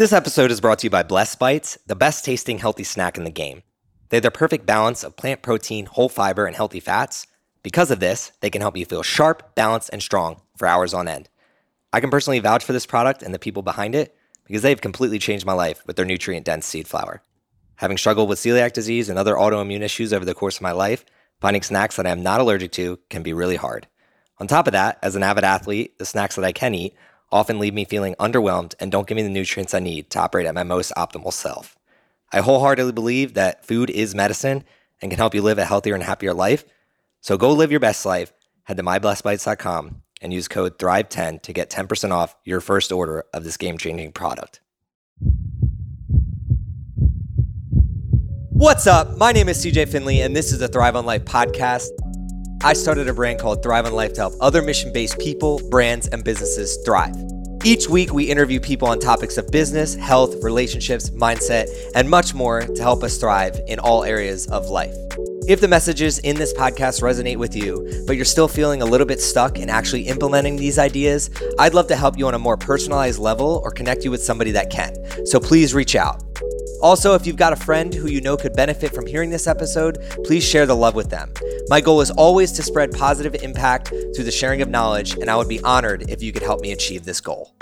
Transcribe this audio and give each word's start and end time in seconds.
This 0.00 0.14
episode 0.14 0.50
is 0.50 0.62
brought 0.62 0.78
to 0.78 0.86
you 0.86 0.90
by 0.90 1.02
Blessed 1.02 1.38
Bites, 1.38 1.76
the 1.86 1.94
best 1.94 2.24
tasting 2.24 2.56
healthy 2.56 2.84
snack 2.84 3.18
in 3.18 3.24
the 3.24 3.30
game. 3.30 3.62
They 4.08 4.16
have 4.16 4.22
the 4.22 4.30
perfect 4.30 4.64
balance 4.64 5.04
of 5.04 5.14
plant 5.14 5.42
protein, 5.42 5.84
whole 5.84 6.08
fiber, 6.08 6.46
and 6.46 6.56
healthy 6.56 6.80
fats. 6.80 7.26
Because 7.62 7.90
of 7.90 8.00
this, 8.00 8.32
they 8.40 8.48
can 8.48 8.62
help 8.62 8.78
you 8.78 8.86
feel 8.86 9.02
sharp, 9.02 9.54
balanced, 9.54 9.90
and 9.92 10.02
strong 10.02 10.40
for 10.56 10.66
hours 10.66 10.94
on 10.94 11.06
end. 11.06 11.28
I 11.92 12.00
can 12.00 12.08
personally 12.08 12.38
vouch 12.38 12.64
for 12.64 12.72
this 12.72 12.86
product 12.86 13.22
and 13.22 13.34
the 13.34 13.38
people 13.38 13.60
behind 13.62 13.94
it 13.94 14.16
because 14.46 14.62
they've 14.62 14.80
completely 14.80 15.18
changed 15.18 15.44
my 15.44 15.52
life 15.52 15.86
with 15.86 15.96
their 15.96 16.06
nutrient 16.06 16.46
dense 16.46 16.64
seed 16.64 16.88
flour. 16.88 17.22
Having 17.76 17.98
struggled 17.98 18.30
with 18.30 18.38
celiac 18.38 18.72
disease 18.72 19.10
and 19.10 19.18
other 19.18 19.34
autoimmune 19.34 19.82
issues 19.82 20.14
over 20.14 20.24
the 20.24 20.32
course 20.32 20.56
of 20.56 20.62
my 20.62 20.72
life, 20.72 21.04
finding 21.42 21.60
snacks 21.60 21.96
that 21.96 22.06
I 22.06 22.10
am 22.10 22.22
not 22.22 22.40
allergic 22.40 22.72
to 22.72 22.98
can 23.10 23.22
be 23.22 23.34
really 23.34 23.56
hard. 23.56 23.86
On 24.38 24.46
top 24.46 24.66
of 24.66 24.72
that, 24.72 24.98
as 25.02 25.14
an 25.14 25.22
avid 25.22 25.44
athlete, 25.44 25.98
the 25.98 26.06
snacks 26.06 26.36
that 26.36 26.44
I 26.46 26.52
can 26.52 26.74
eat 26.74 26.94
often 27.32 27.58
leave 27.58 27.74
me 27.74 27.84
feeling 27.84 28.14
underwhelmed 28.18 28.74
and 28.80 28.90
don't 28.90 29.06
give 29.06 29.16
me 29.16 29.22
the 29.22 29.28
nutrients 29.28 29.74
I 29.74 29.80
need 29.80 30.10
to 30.10 30.18
operate 30.18 30.46
at 30.46 30.54
my 30.54 30.62
most 30.62 30.92
optimal 30.96 31.32
self. 31.32 31.76
I 32.32 32.40
wholeheartedly 32.40 32.92
believe 32.92 33.34
that 33.34 33.64
food 33.64 33.90
is 33.90 34.14
medicine 34.14 34.64
and 35.02 35.10
can 35.10 35.18
help 35.18 35.34
you 35.34 35.42
live 35.42 35.58
a 35.58 35.64
healthier 35.64 35.94
and 35.94 36.02
happier 36.02 36.34
life. 36.34 36.64
So 37.20 37.36
go 37.36 37.52
live 37.52 37.70
your 37.70 37.80
best 37.80 38.04
life. 38.06 38.32
Head 38.64 38.76
to 38.76 38.82
myblessedbites.com 38.82 40.02
and 40.20 40.32
use 40.32 40.48
code 40.48 40.78
THRIVE10 40.78 41.42
to 41.42 41.52
get 41.52 41.70
10% 41.70 42.12
off 42.12 42.36
your 42.44 42.60
first 42.60 42.92
order 42.92 43.24
of 43.32 43.44
this 43.44 43.56
game 43.56 43.78
changing 43.78 44.12
product. 44.12 44.60
What's 48.50 48.86
up? 48.86 49.16
My 49.16 49.32
name 49.32 49.48
is 49.48 49.64
CJ 49.64 49.88
Finley, 49.88 50.20
and 50.20 50.36
this 50.36 50.52
is 50.52 50.58
the 50.58 50.68
Thrive 50.68 50.94
on 50.94 51.06
Life 51.06 51.24
podcast. 51.24 51.88
I 52.62 52.74
started 52.74 53.08
a 53.08 53.14
brand 53.14 53.40
called 53.40 53.62
Thrive 53.62 53.86
on 53.86 53.94
Life 53.94 54.12
to 54.14 54.20
help 54.20 54.34
other 54.38 54.60
mission 54.60 54.92
based 54.92 55.18
people, 55.18 55.62
brands, 55.70 56.08
and 56.08 56.22
businesses 56.22 56.76
thrive. 56.84 57.16
Each 57.64 57.88
week, 57.88 58.12
we 58.12 58.24
interview 58.24 58.60
people 58.60 58.86
on 58.86 58.98
topics 58.98 59.38
of 59.38 59.50
business, 59.50 59.94
health, 59.94 60.34
relationships, 60.42 61.08
mindset, 61.08 61.68
and 61.94 62.08
much 62.10 62.34
more 62.34 62.60
to 62.60 62.82
help 62.82 63.02
us 63.02 63.16
thrive 63.16 63.58
in 63.66 63.78
all 63.78 64.04
areas 64.04 64.46
of 64.48 64.68
life. 64.68 64.94
If 65.48 65.62
the 65.62 65.68
messages 65.68 66.18
in 66.18 66.36
this 66.36 66.52
podcast 66.52 67.00
resonate 67.00 67.38
with 67.38 67.56
you, 67.56 68.04
but 68.06 68.16
you're 68.16 68.26
still 68.26 68.48
feeling 68.48 68.82
a 68.82 68.86
little 68.86 69.06
bit 69.06 69.22
stuck 69.22 69.58
in 69.58 69.70
actually 69.70 70.02
implementing 70.02 70.56
these 70.56 70.78
ideas, 70.78 71.30
I'd 71.58 71.72
love 71.72 71.86
to 71.86 71.96
help 71.96 72.18
you 72.18 72.26
on 72.26 72.34
a 72.34 72.38
more 72.38 72.58
personalized 72.58 73.18
level 73.18 73.62
or 73.64 73.70
connect 73.70 74.04
you 74.04 74.10
with 74.10 74.22
somebody 74.22 74.50
that 74.50 74.68
can. 74.68 74.94
So 75.24 75.40
please 75.40 75.72
reach 75.72 75.96
out. 75.96 76.29
Also, 76.82 77.14
if 77.14 77.26
you've 77.26 77.36
got 77.36 77.52
a 77.52 77.56
friend 77.56 77.92
who 77.92 78.08
you 78.08 78.22
know 78.22 78.38
could 78.38 78.54
benefit 78.54 78.94
from 78.94 79.04
hearing 79.04 79.28
this 79.28 79.46
episode, 79.46 79.98
please 80.24 80.42
share 80.42 80.64
the 80.64 80.74
love 80.74 80.94
with 80.94 81.10
them. 81.10 81.30
My 81.68 81.80
goal 81.80 82.00
is 82.00 82.10
always 82.10 82.52
to 82.52 82.62
spread 82.62 82.92
positive 82.92 83.34
impact 83.42 83.88
through 83.88 84.24
the 84.24 84.30
sharing 84.30 84.62
of 84.62 84.70
knowledge, 84.70 85.12
and 85.12 85.28
I 85.28 85.36
would 85.36 85.48
be 85.48 85.60
honored 85.62 86.08
if 86.08 86.22
you 86.22 86.32
could 86.32 86.42
help 86.42 86.62
me 86.62 86.72
achieve 86.72 87.04
this 87.04 87.20
goal. 87.20 87.54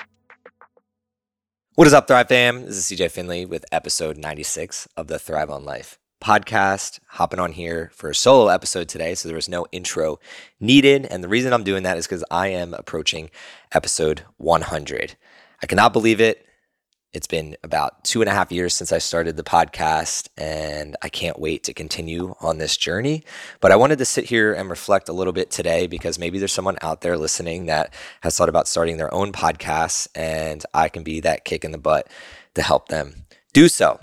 What 1.75 1.89
is 1.89 1.93
up, 1.93 2.07
Thrive 2.07 2.29
fam? 2.29 2.65
This 2.65 2.77
is 2.77 2.85
CJ 2.85 3.11
Finley 3.11 3.45
with 3.45 3.65
episode 3.73 4.19
96 4.19 4.87
of 4.97 5.09
the 5.09 5.19
Thrive 5.19 5.51
on 5.51 5.65
Life 5.65 5.99
podcast. 6.23 7.01
Hopping 7.09 7.41
on 7.41 7.53
here 7.53 7.91
for 7.95 8.11
a 8.11 8.15
solo 8.15 8.49
episode 8.49 8.89
today, 8.89 9.17
so 9.17 9.29
there 9.29 9.37
was 9.37 9.49
no 9.49 9.67
intro 9.73 10.21
needed. 10.61 11.07
And 11.07 11.25
the 11.25 11.29
reason 11.29 11.53
I'm 11.53 11.65
doing 11.65 11.83
that 11.83 11.97
is 11.97 12.07
because 12.07 12.25
I 12.31 12.49
am 12.49 12.73
approaching 12.73 13.31
episode 13.73 14.23
100. 14.37 15.17
I 15.61 15.67
cannot 15.67 15.93
believe 15.93 16.21
it. 16.21 16.48
It's 17.15 17.27
been 17.27 17.57
about 17.65 18.05
two 18.05 18.21
and 18.21 18.29
a 18.29 18.35
half 18.35 18.53
years 18.53 18.75
since 18.75 18.93
I 18.93 18.99
started 18.99 19.39
the 19.39 19.43
podcast, 19.43 20.29
and 20.37 20.95
I 21.01 21.09
can't 21.09 21.39
wait 21.39 21.65
to 21.65 21.73
continue 21.73 22.35
on 22.43 22.59
this 22.59 22.77
journey. 22.77 23.25
But 23.61 23.73
I 23.73 23.77
wanted 23.77 23.97
to 23.99 24.05
sit 24.05 24.27
here 24.27 24.53
and 24.53 24.69
reflect 24.69 25.09
a 25.09 25.15
little 25.15 25.33
bit 25.33 25.51
today 25.51 25.87
because 25.87 26.19
maybe 26.19 26.39
there's 26.39 26.53
someone 26.53 26.77
out 26.83 27.01
there 27.01 27.17
listening 27.17 27.65
that 27.67 27.95
has 28.21 28.37
thought 28.37 28.51
about 28.51 28.69
starting 28.69 28.99
their 28.99 29.13
own 29.15 29.33
podcast, 29.33 30.09
and 30.15 30.63
I 30.75 30.91
can 30.91 31.03
be 31.03 31.21
that 31.21 31.47
kick 31.47 31.65
in 31.65 31.71
the 31.71 31.79
butt 31.79 32.09
to 32.55 32.61
help 32.61 32.89
them 32.89 33.25
do 33.55 33.69
so. 33.69 34.01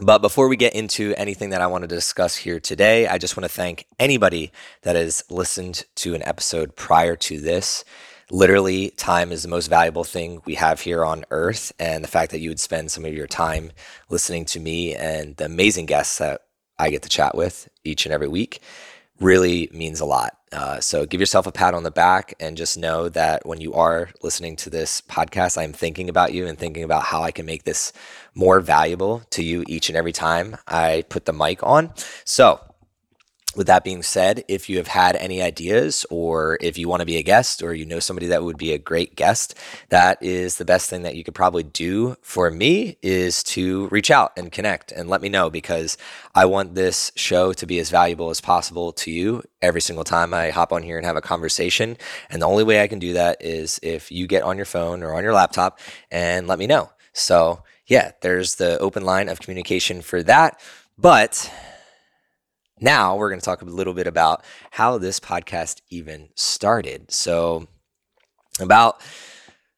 But 0.00 0.22
before 0.22 0.46
we 0.46 0.56
get 0.56 0.74
into 0.74 1.14
anything 1.16 1.50
that 1.50 1.60
I 1.60 1.66
want 1.66 1.82
to 1.82 1.88
discuss 1.88 2.36
here 2.36 2.60
today, 2.60 3.08
I 3.08 3.18
just 3.18 3.36
want 3.36 3.44
to 3.44 3.54
thank 3.54 3.86
anybody 3.98 4.52
that 4.82 4.94
has 4.94 5.24
listened 5.28 5.86
to 5.96 6.14
an 6.14 6.22
episode 6.22 6.76
prior 6.76 7.16
to 7.16 7.40
this 7.40 7.84
literally 8.30 8.90
time 8.90 9.32
is 9.32 9.42
the 9.42 9.48
most 9.48 9.68
valuable 9.68 10.04
thing 10.04 10.40
we 10.44 10.54
have 10.54 10.80
here 10.80 11.04
on 11.04 11.24
earth 11.30 11.72
and 11.78 12.02
the 12.02 12.08
fact 12.08 12.30
that 12.30 12.40
you 12.40 12.50
would 12.50 12.60
spend 12.60 12.90
some 12.90 13.04
of 13.04 13.14
your 13.14 13.26
time 13.26 13.70
listening 14.08 14.44
to 14.44 14.60
me 14.60 14.94
and 14.94 15.36
the 15.36 15.44
amazing 15.44 15.86
guests 15.86 16.18
that 16.18 16.42
i 16.78 16.90
get 16.90 17.02
to 17.02 17.08
chat 17.08 17.36
with 17.36 17.68
each 17.84 18.06
and 18.06 18.12
every 18.12 18.28
week 18.28 18.60
really 19.22 19.70
means 19.72 20.00
a 20.00 20.04
lot. 20.04 20.36
Uh, 20.52 20.80
so 20.80 21.06
give 21.06 21.20
yourself 21.20 21.46
a 21.46 21.52
pat 21.52 21.72
on 21.72 21.82
the 21.82 21.90
back 21.90 22.34
and 22.40 22.56
just 22.56 22.76
know 22.76 23.08
that 23.08 23.46
when 23.46 23.60
you 23.60 23.72
are 23.72 24.10
listening 24.22 24.54
to 24.54 24.68
this 24.68 25.00
podcast 25.00 25.56
i'm 25.56 25.72
thinking 25.72 26.10
about 26.10 26.34
you 26.34 26.46
and 26.46 26.58
thinking 26.58 26.82
about 26.82 27.04
how 27.04 27.22
i 27.22 27.30
can 27.30 27.46
make 27.46 27.64
this 27.64 27.90
more 28.34 28.60
valuable 28.60 29.22
to 29.30 29.42
you 29.42 29.64
each 29.66 29.88
and 29.88 29.96
every 29.96 30.12
time 30.12 30.58
i 30.66 31.04
put 31.08 31.24
the 31.24 31.32
mic 31.32 31.62
on. 31.62 31.90
So 32.26 32.60
with 33.54 33.66
that 33.66 33.84
being 33.84 34.02
said, 34.02 34.44
if 34.48 34.68
you 34.68 34.78
have 34.78 34.86
had 34.86 35.16
any 35.16 35.42
ideas 35.42 36.06
or 36.10 36.58
if 36.60 36.78
you 36.78 36.88
want 36.88 37.00
to 37.00 37.06
be 37.06 37.16
a 37.16 37.22
guest 37.22 37.62
or 37.62 37.74
you 37.74 37.84
know 37.84 37.98
somebody 37.98 38.26
that 38.28 38.42
would 38.42 38.56
be 38.56 38.72
a 38.72 38.78
great 38.78 39.16
guest, 39.16 39.54
that 39.90 40.22
is 40.22 40.56
the 40.56 40.64
best 40.64 40.88
thing 40.88 41.02
that 41.02 41.16
you 41.16 41.24
could 41.24 41.34
probably 41.34 41.62
do 41.62 42.16
for 42.22 42.50
me 42.50 42.96
is 43.02 43.42
to 43.42 43.88
reach 43.88 44.10
out 44.10 44.32
and 44.36 44.52
connect 44.52 44.92
and 44.92 45.08
let 45.08 45.20
me 45.20 45.28
know 45.28 45.50
because 45.50 45.98
I 46.34 46.46
want 46.46 46.74
this 46.74 47.12
show 47.14 47.52
to 47.52 47.66
be 47.66 47.78
as 47.78 47.90
valuable 47.90 48.30
as 48.30 48.40
possible 48.40 48.92
to 48.92 49.10
you 49.10 49.42
every 49.60 49.80
single 49.80 50.04
time 50.04 50.32
I 50.32 50.50
hop 50.50 50.72
on 50.72 50.82
here 50.82 50.96
and 50.96 51.06
have 51.06 51.16
a 51.16 51.20
conversation. 51.20 51.96
And 52.30 52.40
the 52.40 52.46
only 52.46 52.64
way 52.64 52.82
I 52.82 52.88
can 52.88 52.98
do 52.98 53.12
that 53.14 53.42
is 53.42 53.78
if 53.82 54.10
you 54.10 54.26
get 54.26 54.42
on 54.42 54.56
your 54.56 54.66
phone 54.66 55.02
or 55.02 55.14
on 55.14 55.22
your 55.22 55.34
laptop 55.34 55.78
and 56.10 56.46
let 56.46 56.58
me 56.58 56.66
know. 56.66 56.90
So, 57.12 57.62
yeah, 57.86 58.12
there's 58.22 58.54
the 58.54 58.78
open 58.78 59.04
line 59.04 59.28
of 59.28 59.40
communication 59.40 60.00
for 60.00 60.22
that. 60.22 60.60
But 60.96 61.50
now 62.82 63.16
we're 63.16 63.28
going 63.28 63.40
to 63.40 63.44
talk 63.44 63.62
a 63.62 63.66
little 63.66 63.94
bit 63.94 64.06
about 64.06 64.44
how 64.72 64.98
this 64.98 65.20
podcast 65.20 65.80
even 65.90 66.28
started. 66.34 67.10
So, 67.10 67.68
about 68.60 69.00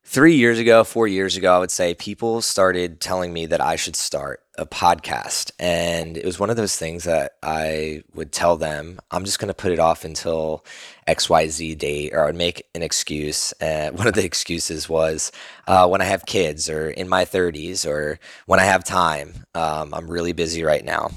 three 0.05 0.35
years 0.37 0.59
ago, 0.59 0.85
four 0.85 1.09
years 1.09 1.37
ago, 1.37 1.55
I 1.55 1.59
would 1.59 1.71
say 1.71 1.95
people 1.95 2.43
started 2.43 3.01
telling 3.01 3.33
me 3.33 3.47
that 3.47 3.61
I 3.61 3.77
should 3.77 3.97
start 3.97 4.41
a 4.57 4.67
podcast. 4.67 5.51
And 5.59 6.17
it 6.17 6.25
was 6.25 6.39
one 6.39 6.51
of 6.51 6.57
those 6.57 6.77
things 6.77 7.05
that 7.05 7.33
I 7.43 8.05
would 8.15 8.31
tell 8.31 8.57
them, 8.57 9.01
I'm 9.11 9.25
just 9.25 9.39
going 9.39 9.49
to 9.49 9.55
put 9.55 9.73
it 9.73 9.79
off 9.79 10.05
until 10.05 10.65
XYZ 11.09 11.77
date, 11.79 12.13
or 12.13 12.23
I 12.23 12.27
would 12.27 12.37
make 12.37 12.63
an 12.75 12.83
excuse. 12.83 13.53
And 13.61 13.99
one 13.99 14.07
of 14.07 14.15
the 14.15 14.25
excuses 14.25 14.89
was 14.89 15.33
uh, 15.67 15.89
when 15.89 16.01
I 16.01 16.05
have 16.05 16.27
kids, 16.27 16.71
or 16.71 16.91
in 16.91 17.09
my 17.09 17.25
30s, 17.25 17.87
or 17.87 18.21
when 18.47 18.61
I 18.61 18.65
have 18.65 18.85
time. 18.85 19.47
Um, 19.55 19.93
I'm 19.93 20.09
really 20.09 20.33
busy 20.33 20.63
right 20.63 20.85
now. 20.85 21.11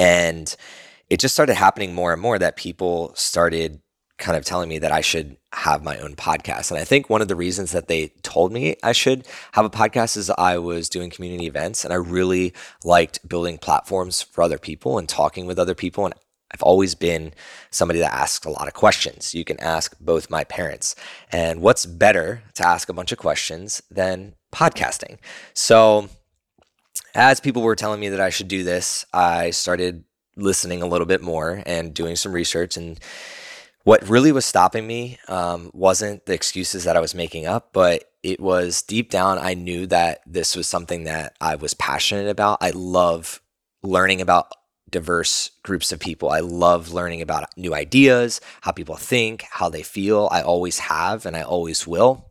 And 0.00 0.56
it 1.10 1.20
just 1.20 1.34
started 1.34 1.56
happening 1.56 1.94
more 1.94 2.14
and 2.14 2.22
more 2.22 2.38
that 2.38 2.56
people 2.56 3.12
started 3.14 3.82
kind 4.16 4.36
of 4.36 4.46
telling 4.46 4.70
me 4.70 4.78
that 4.78 4.92
I 4.92 5.02
should 5.02 5.36
have 5.52 5.84
my 5.84 5.98
own 5.98 6.16
podcast. 6.16 6.70
And 6.70 6.80
I 6.80 6.84
think 6.84 7.10
one 7.10 7.20
of 7.20 7.28
the 7.28 7.36
reasons 7.36 7.72
that 7.72 7.88
they 7.88 8.08
told 8.22 8.50
me 8.50 8.76
I 8.82 8.92
should 8.92 9.26
have 9.52 9.66
a 9.66 9.70
podcast 9.70 10.16
is 10.16 10.30
I 10.30 10.56
was 10.56 10.88
doing 10.88 11.10
community 11.10 11.46
events 11.46 11.84
and 11.84 11.92
I 11.92 11.96
really 11.96 12.54
liked 12.82 13.28
building 13.28 13.58
platforms 13.58 14.22
for 14.22 14.42
other 14.42 14.58
people 14.58 14.96
and 14.96 15.06
talking 15.06 15.44
with 15.44 15.58
other 15.58 15.74
people. 15.74 16.06
And 16.06 16.14
I've 16.50 16.62
always 16.62 16.94
been 16.94 17.34
somebody 17.70 17.98
that 18.00 18.14
asks 18.14 18.46
a 18.46 18.50
lot 18.50 18.68
of 18.68 18.74
questions. 18.74 19.34
You 19.34 19.44
can 19.44 19.60
ask 19.60 19.94
both 20.00 20.30
my 20.30 20.44
parents. 20.44 20.96
And 21.30 21.60
what's 21.60 21.84
better 21.84 22.42
to 22.54 22.66
ask 22.66 22.88
a 22.88 22.94
bunch 22.94 23.12
of 23.12 23.18
questions 23.18 23.82
than 23.90 24.34
podcasting? 24.50 25.18
So, 25.52 26.08
as 27.14 27.40
people 27.40 27.62
were 27.62 27.76
telling 27.76 28.00
me 28.00 28.08
that 28.10 28.20
I 28.20 28.30
should 28.30 28.48
do 28.48 28.64
this, 28.64 29.04
I 29.12 29.50
started 29.50 30.04
listening 30.36 30.82
a 30.82 30.86
little 30.86 31.06
bit 31.06 31.22
more 31.22 31.62
and 31.66 31.92
doing 31.94 32.16
some 32.16 32.32
research. 32.32 32.76
And 32.76 32.98
what 33.84 34.08
really 34.08 34.32
was 34.32 34.46
stopping 34.46 34.86
me 34.86 35.18
um, 35.28 35.70
wasn't 35.74 36.26
the 36.26 36.34
excuses 36.34 36.84
that 36.84 36.96
I 36.96 37.00
was 37.00 37.14
making 37.14 37.46
up, 37.46 37.72
but 37.72 38.04
it 38.22 38.40
was 38.40 38.82
deep 38.82 39.10
down, 39.10 39.38
I 39.38 39.54
knew 39.54 39.86
that 39.86 40.20
this 40.26 40.54
was 40.54 40.66
something 40.66 41.04
that 41.04 41.34
I 41.40 41.54
was 41.54 41.74
passionate 41.74 42.28
about. 42.28 42.58
I 42.60 42.70
love 42.70 43.40
learning 43.82 44.20
about 44.20 44.52
diverse 44.90 45.50
groups 45.62 45.92
of 45.92 46.00
people. 46.00 46.30
I 46.30 46.40
love 46.40 46.92
learning 46.92 47.22
about 47.22 47.56
new 47.56 47.74
ideas, 47.74 48.40
how 48.60 48.72
people 48.72 48.96
think, 48.96 49.44
how 49.50 49.68
they 49.68 49.82
feel. 49.82 50.28
I 50.30 50.42
always 50.42 50.80
have, 50.80 51.24
and 51.24 51.36
I 51.36 51.42
always 51.42 51.86
will. 51.86 52.29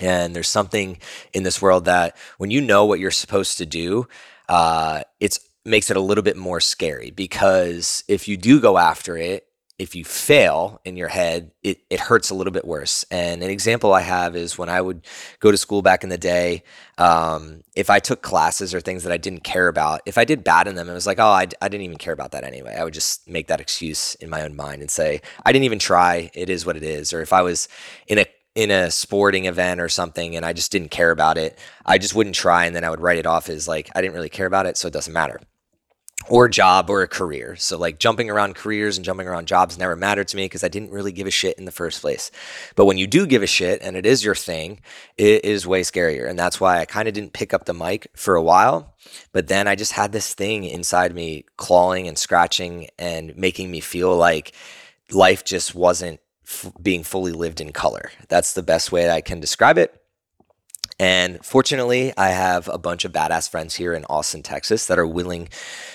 And 0.00 0.34
there's 0.34 0.48
something 0.48 0.98
in 1.32 1.42
this 1.42 1.62
world 1.62 1.84
that 1.84 2.16
when 2.38 2.50
you 2.50 2.60
know 2.60 2.84
what 2.84 3.00
you're 3.00 3.10
supposed 3.10 3.58
to 3.58 3.66
do, 3.66 4.08
uh, 4.48 5.02
it's 5.20 5.40
makes 5.64 5.90
it 5.90 5.96
a 5.96 6.00
little 6.00 6.22
bit 6.22 6.36
more 6.36 6.60
scary 6.60 7.10
because 7.10 8.04
if 8.06 8.28
you 8.28 8.36
do 8.36 8.60
go 8.60 8.76
after 8.76 9.16
it, 9.16 9.46
if 9.76 9.96
you 9.96 10.04
fail 10.04 10.80
in 10.84 10.96
your 10.96 11.08
head, 11.08 11.50
it, 11.64 11.80
it 11.90 11.98
hurts 11.98 12.30
a 12.30 12.34
little 12.34 12.52
bit 12.52 12.64
worse. 12.64 13.04
And 13.10 13.42
an 13.42 13.50
example 13.50 13.92
I 13.92 14.02
have 14.02 14.36
is 14.36 14.56
when 14.56 14.68
I 14.68 14.80
would 14.80 15.04
go 15.40 15.50
to 15.50 15.56
school 15.56 15.82
back 15.82 16.04
in 16.04 16.10
the 16.10 16.18
day, 16.18 16.62
um, 16.96 17.62
if 17.74 17.90
I 17.90 17.98
took 17.98 18.22
classes 18.22 18.72
or 18.72 18.80
things 18.80 19.02
that 19.02 19.12
I 19.12 19.16
didn't 19.16 19.42
care 19.42 19.66
about, 19.66 20.02
if 20.06 20.16
I 20.16 20.24
did 20.24 20.44
bad 20.44 20.68
in 20.68 20.76
them, 20.76 20.88
it 20.88 20.92
was 20.92 21.08
like, 21.08 21.18
oh, 21.18 21.24
I, 21.24 21.48
I 21.60 21.68
didn't 21.68 21.82
even 21.82 21.98
care 21.98 22.12
about 22.12 22.30
that 22.32 22.44
anyway. 22.44 22.76
I 22.78 22.84
would 22.84 22.94
just 22.94 23.28
make 23.28 23.48
that 23.48 23.60
excuse 23.60 24.14
in 24.16 24.30
my 24.30 24.42
own 24.42 24.54
mind 24.54 24.80
and 24.80 24.90
say, 24.90 25.20
I 25.44 25.50
didn't 25.50 25.64
even 25.64 25.80
try. 25.80 26.30
It 26.34 26.50
is 26.50 26.64
what 26.64 26.76
it 26.76 26.84
is. 26.84 27.12
Or 27.12 27.20
if 27.20 27.32
I 27.32 27.42
was 27.42 27.66
in 28.06 28.18
a 28.18 28.26
in 28.54 28.70
a 28.70 28.90
sporting 28.90 29.46
event 29.46 29.80
or 29.80 29.88
something 29.88 30.36
and 30.36 30.44
I 30.46 30.52
just 30.52 30.70
didn't 30.70 30.90
care 30.90 31.10
about 31.10 31.38
it, 31.38 31.58
I 31.84 31.98
just 31.98 32.14
wouldn't 32.14 32.36
try 32.36 32.66
and 32.66 32.74
then 32.74 32.84
I 32.84 32.90
would 32.90 33.00
write 33.00 33.18
it 33.18 33.26
off 33.26 33.48
as 33.48 33.66
like 33.66 33.90
I 33.94 34.00
didn't 34.00 34.14
really 34.14 34.28
care 34.28 34.46
about 34.46 34.66
it, 34.66 34.76
so 34.76 34.88
it 34.88 34.94
doesn't 34.94 35.12
matter 35.12 35.40
or 36.28 36.48
job 36.48 36.88
or 36.88 37.02
a 37.02 37.08
career. 37.08 37.56
So 37.56 37.76
like 37.78 37.98
jumping 37.98 38.30
around 38.30 38.54
careers 38.54 38.96
and 38.96 39.04
jumping 39.04 39.28
around 39.28 39.46
jobs 39.46 39.78
never 39.78 39.96
mattered 39.96 40.28
to 40.28 40.36
me 40.36 40.44
because 40.44 40.64
I 40.64 40.68
didn't 40.68 40.90
really 40.90 41.12
give 41.12 41.26
a 41.26 41.30
shit 41.30 41.58
in 41.58 41.64
the 41.64 41.72
first 41.72 42.00
place. 42.00 42.30
But 42.76 42.86
when 42.86 42.98
you 42.98 43.06
do 43.06 43.26
give 43.26 43.42
a 43.42 43.46
shit 43.46 43.82
and 43.82 43.96
it 43.96 44.06
is 44.06 44.24
your 44.24 44.34
thing, 44.34 44.80
it 45.18 45.44
is 45.44 45.66
way 45.66 45.82
scarier. 45.82 46.28
And 46.28 46.38
that's 46.38 46.60
why 46.60 46.80
I 46.80 46.86
kind 46.86 47.08
of 47.08 47.14
didn't 47.14 47.34
pick 47.34 47.52
up 47.52 47.66
the 47.66 47.74
mic 47.74 48.08
for 48.16 48.36
a 48.36 48.42
while. 48.42 48.94
But 49.32 49.48
then 49.48 49.68
I 49.68 49.74
just 49.74 49.92
had 49.92 50.12
this 50.12 50.32
thing 50.32 50.64
inside 50.64 51.14
me 51.14 51.44
clawing 51.56 52.08
and 52.08 52.16
scratching 52.16 52.88
and 52.98 53.36
making 53.36 53.70
me 53.70 53.80
feel 53.80 54.16
like 54.16 54.54
life 55.10 55.44
just 55.44 55.74
wasn't 55.74 56.20
f- 56.46 56.72
being 56.80 57.02
fully 57.02 57.32
lived 57.32 57.60
in 57.60 57.72
color. 57.72 58.10
That's 58.28 58.54
the 58.54 58.62
best 58.62 58.92
way 58.92 59.10
I 59.10 59.20
can 59.20 59.40
describe 59.40 59.78
it. 59.78 60.00
And 60.98 61.44
fortunately, 61.44 62.12
I 62.16 62.28
have 62.28 62.68
a 62.68 62.78
bunch 62.78 63.04
of 63.04 63.10
badass 63.10 63.50
friends 63.50 63.74
here 63.74 63.94
in 63.94 64.04
Austin, 64.04 64.44
Texas 64.44 64.86
that 64.86 64.98
are 64.98 65.06
willing 65.06 65.48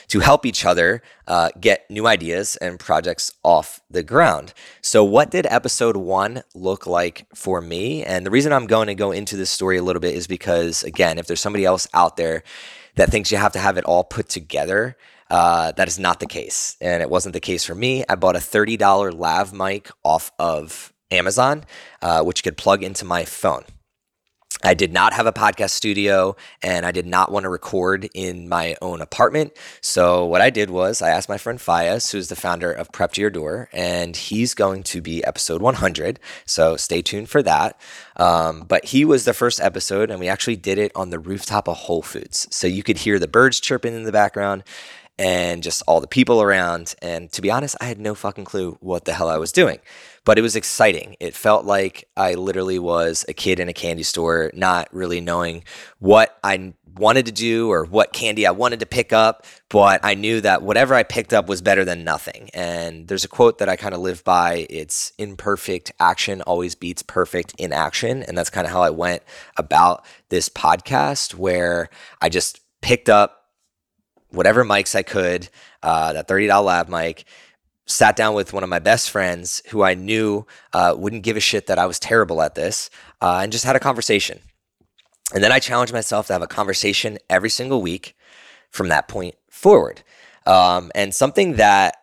to 0.10 0.20
help 0.20 0.46
each 0.46 0.66
other 0.66 1.02
uh, 1.26 1.52
get 1.60 1.90
new 1.90 2.06
ideas 2.06 2.58
and 2.58 2.80
projects 2.80 3.32
off 3.42 3.80
the 3.90 4.04
ground. 4.04 4.54
So, 4.82 5.06
what 5.06 5.32
did 5.32 5.46
episode 5.46 5.96
one 5.96 6.44
look 6.54 6.86
like 6.86 7.28
for 7.34 7.62
me? 7.62 8.04
And 8.04 8.26
the 8.26 8.32
reason 8.32 8.52
I'm 8.52 8.68
going 8.68 8.88
to 8.88 8.96
go 8.96 9.12
into 9.12 9.38
this 9.38 9.50
story 9.50 9.78
a 9.78 9.84
little 9.84 10.02
bit 10.02 10.16
is 10.16 10.28
because, 10.28 10.84
again, 10.84 11.18
if 11.18 11.28
there's 11.28 11.40
somebody 11.40 11.64
else 11.64 11.88
out 11.94 12.18
there 12.18 12.44
that 12.96 13.10
thinks 13.10 13.32
you 13.32 13.38
have 13.38 13.54
to 13.54 13.60
have 13.60 13.78
it 13.78 13.86
all 13.86 14.04
put 14.04 14.28
together, 14.28 14.98
uh, 15.30 15.72
that 15.74 15.88
is 15.88 16.00
not 16.00 16.20
the 16.20 16.26
case. 16.26 16.76
And 16.82 17.02
it 17.02 17.10
wasn't 17.10 17.34
the 17.34 17.40
case 17.40 17.64
for 17.64 17.76
me. 17.76 18.04
I 18.10 18.16
bought 18.16 18.36
a 18.36 18.40
$30 18.40 19.18
lav 19.18 19.54
mic 19.54 19.90
off 20.04 20.32
of 20.40 20.94
Amazon, 21.12 21.66
uh, 22.02 22.24
which 22.24 22.44
could 22.44 22.58
plug 22.58 22.84
into 22.84 23.06
my 23.06 23.26
phone. 23.26 23.64
I 24.62 24.74
did 24.74 24.92
not 24.92 25.14
have 25.14 25.26
a 25.26 25.32
podcast 25.32 25.70
studio 25.70 26.36
and 26.62 26.86
I 26.86 26.92
did 26.92 27.06
not 27.06 27.32
want 27.32 27.46
to 27.46 27.50
record 27.50 28.10
in 28.14 28.50
my 28.50 28.76
own 28.82 29.00
apartment. 29.00 29.54
So, 29.80 30.26
what 30.26 30.42
I 30.42 30.50
did 30.50 30.70
was 30.70 31.02
I 31.02 31.12
asked 31.12 31.30
my 31.30 31.38
friend 31.38 31.60
Fias, 31.60 32.12
who's 32.12 32.28
the 32.28 32.36
founder 32.36 32.70
of 32.70 32.92
Prep 32.92 33.14
to 33.14 33.22
Your 33.22 33.30
Door, 33.30 33.70
and 33.72 34.18
he's 34.18 34.54
going 34.54 34.84
to 34.84 35.02
be 35.02 35.24
episode 35.24 35.62
100. 35.62 36.20
So, 36.46 36.76
stay 36.76 37.02
tuned 37.02 37.30
for 37.30 37.42
that. 37.44 37.80
Um, 38.18 38.66
but 38.68 38.84
he 38.84 39.06
was 39.06 39.24
the 39.24 39.34
first 39.34 39.62
episode, 39.62 40.12
and 40.12 40.20
we 40.20 40.28
actually 40.28 40.58
did 40.58 40.78
it 40.78 40.92
on 40.94 41.10
the 41.10 41.20
rooftop 41.20 41.70
of 41.70 41.78
Whole 41.78 42.02
Foods. 42.02 42.46
So, 42.52 42.68
you 42.68 42.84
could 42.84 42.98
hear 42.98 43.18
the 43.18 43.30
birds 43.30 43.62
chirping 43.62 43.96
in 43.96 44.04
the 44.04 44.12
background 44.12 44.66
and 45.20 45.62
just 45.62 45.84
all 45.86 46.02
the 46.02 46.08
people 46.08 46.42
around. 46.42 46.96
And 47.02 47.32
to 47.34 47.42
be 47.44 47.52
honest, 47.52 47.76
I 47.80 47.86
had 47.86 48.00
no 48.00 48.16
fucking 48.16 48.46
clue 48.46 48.78
what 48.80 49.06
the 49.06 49.14
hell 49.14 49.30
I 49.30 49.38
was 49.38 49.52
doing 49.52 49.80
but 50.30 50.38
it 50.38 50.44
was 50.44 50.56
exciting. 50.56 51.16
It 51.20 51.34
felt 51.34 51.66
like 51.66 52.08
I 52.16 52.36
literally 52.36 52.78
was 52.78 53.26
a 53.28 53.34
kid 53.34 53.60
in 53.60 53.68
a 53.68 53.74
candy 53.74 54.04
store, 54.04 54.52
not 54.54 54.88
really 54.94 55.22
knowing 55.22 55.64
what 55.98 56.38
I 56.44 56.74
wanted 56.96 57.26
to 57.26 57.32
do 57.32 57.72
or 57.72 57.84
what 57.84 58.14
candy 58.14 58.46
I 58.46 58.52
wanted 58.52 58.82
to 58.82 58.86
pick 58.86 59.12
up, 59.12 59.46
but 59.70 60.02
I 60.04 60.14
knew 60.14 60.40
that 60.42 60.62
whatever 60.62 60.94
I 60.94 61.02
picked 61.02 61.34
up 61.34 61.48
was 61.48 61.64
better 61.64 61.84
than 61.84 62.04
nothing. 62.04 62.52
And 62.54 63.08
there's 63.08 63.24
a 63.24 63.28
quote 63.28 63.58
that 63.58 63.70
I 63.70 63.76
kind 63.76 63.96
of 63.96 64.02
live 64.02 64.24
by 64.24 64.68
it's 64.70 65.14
imperfect 65.18 65.92
action 66.00 66.44
always 66.44 66.76
beats 66.76 67.02
perfect 67.02 67.56
inaction. 67.58 68.22
And 68.22 68.38
that's 68.38 68.52
kind 68.52 68.68
of 68.68 68.74
how 68.74 68.84
I 68.84 68.92
went 68.92 69.24
about 69.58 70.06
this 70.30 70.48
podcast, 70.48 71.34
where 71.34 71.90
I 72.22 72.30
just 72.30 72.60
picked 72.82 73.10
up 73.10 73.39
whatever 74.32 74.64
mics 74.64 74.96
I 74.96 75.04
could, 75.04 75.50
uh, 75.84 76.14
that 76.14 76.28
$30 76.28 76.64
lav 76.64 76.90
mic 76.90 77.26
sat 77.86 78.16
down 78.16 78.36
with 78.36 78.54
one 78.54 78.64
of 78.64 78.70
my 78.70 78.80
best 78.80 79.10
friends 79.10 79.64
who 79.70 79.82
I 79.82 79.96
knew 79.96 80.46
uh, 80.74 80.94
wouldn't 80.96 81.24
give 81.24 81.38
a 81.38 81.42
shit 81.42 81.66
that 81.68 81.80
I 81.80 81.88
was 81.88 82.00
terrible 82.00 82.42
at 82.42 82.54
this 82.54 82.90
uh, 83.22 83.40
and 83.42 83.52
just 83.52 83.66
had 83.66 83.76
a 83.76 83.80
conversation. 83.80 84.40
And 85.34 85.44
then 85.44 85.52
I 85.52 85.60
challenged 85.60 85.94
myself 85.94 86.28
to 86.28 86.34
have 86.34 86.42
a 86.42 86.48
conversation 86.48 87.18
every 87.30 87.50
single 87.50 87.82
week 87.82 88.16
from 88.70 88.90
that 88.90 89.08
point 89.08 89.36
forward. 89.50 90.04
Um, 90.46 90.92
and 90.94 91.14
something 91.14 91.56
that 91.56 91.96